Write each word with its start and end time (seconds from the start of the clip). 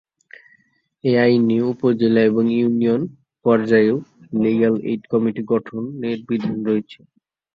এ 1.03 1.11
আইনে 1.23 1.57
উপজেলা 1.71 2.21
এবং 2.29 2.43
ইউনিয়ন 2.55 3.01
পর্যায়েও 3.45 3.97
লিগ্যাল 4.41 4.75
এইড 4.89 5.03
কমিটি 5.11 5.41
গঠনের 5.51 6.19
বিধান 6.29 6.57
রয়েছে। 6.67 6.99